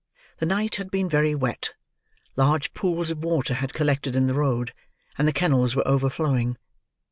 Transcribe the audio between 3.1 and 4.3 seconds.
of water had collected in